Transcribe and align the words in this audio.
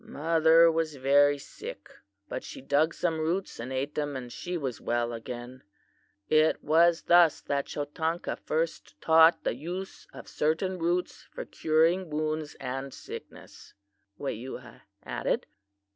Mother 0.03 0.71
was 0.71 0.95
very 0.95 1.37
sick, 1.37 1.87
but 2.27 2.43
she 2.43 2.59
dug 2.59 2.95
some 2.95 3.19
roots 3.19 3.59
and 3.59 3.71
ate 3.71 3.93
them 3.93 4.15
and 4.15 4.31
she 4.33 4.57
was 4.57 4.81
well 4.81 5.13
again.' 5.13 5.61
It 6.27 6.63
was 6.63 7.03
thus 7.03 7.39
that 7.41 7.67
Chotanka 7.67 8.31
was 8.31 8.39
first 8.43 8.99
taught 8.99 9.43
the 9.43 9.53
use 9.53 10.07
of 10.11 10.27
certain 10.27 10.79
roots 10.79 11.27
for 11.29 11.45
curing 11.45 12.09
wounds 12.09 12.55
and 12.55 12.91
sickness," 12.91 13.75
Weyuha 14.19 14.81
added. 15.03 15.45